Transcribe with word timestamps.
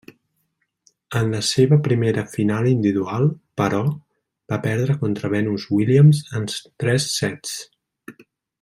En 1.19 1.27
la 1.33 1.41
seva 1.49 1.77
primera 1.87 2.23
final 2.31 2.69
individual 2.71 3.29
però, 3.63 3.83
va 4.55 4.59
perdre 4.65 4.97
contra 5.05 5.31
Venus 5.35 5.69
Williams 5.77 6.23
en 6.41 6.51
tres 6.87 7.07
sets. 7.21 7.55